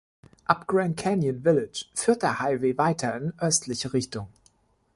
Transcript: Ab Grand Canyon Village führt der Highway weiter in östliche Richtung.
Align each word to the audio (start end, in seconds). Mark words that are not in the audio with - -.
Ab 0.47 0.65
Grand 0.65 0.97
Canyon 0.97 1.43
Village 1.43 1.85
führt 1.93 2.23
der 2.23 2.39
Highway 2.39 2.75
weiter 2.75 3.15
in 3.17 3.33
östliche 3.37 3.93
Richtung. 3.93 4.29